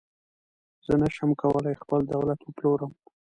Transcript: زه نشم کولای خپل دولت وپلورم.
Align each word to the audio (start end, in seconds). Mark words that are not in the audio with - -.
زه 0.85 0.93
نشم 1.01 1.29
کولای 1.41 1.75
خپل 1.81 2.01
دولت 2.13 2.39
وپلورم. 2.43 2.91